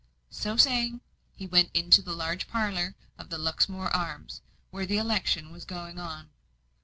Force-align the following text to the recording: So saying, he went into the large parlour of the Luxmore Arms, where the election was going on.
So 0.31 0.57
saying, 0.57 1.01
he 1.35 1.45
went 1.45 1.69
into 1.75 2.01
the 2.01 2.13
large 2.15 2.47
parlour 2.47 2.95
of 3.19 3.29
the 3.29 3.37
Luxmore 3.37 3.95
Arms, 3.95 4.41
where 4.71 4.87
the 4.87 4.97
election 4.97 5.51
was 5.51 5.63
going 5.63 5.99
on. 5.99 6.31